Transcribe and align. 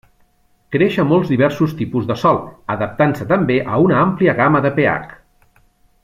Creix 0.75 0.95
a 1.03 1.05
molt 1.09 1.33
diversos 1.33 1.75
tipus 1.81 2.07
de 2.11 2.17
sòl, 2.23 2.41
adaptant-se 2.77 3.27
també 3.35 3.59
a 3.77 3.85
una 3.87 3.99
àmplia 4.05 4.35
gamma 4.43 4.67
de 4.67 4.73
pH. 4.81 5.13